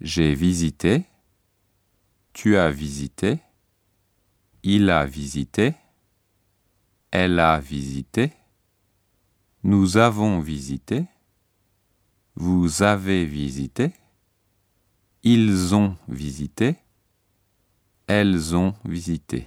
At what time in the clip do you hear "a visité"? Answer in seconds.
4.90-5.74, 7.40-8.32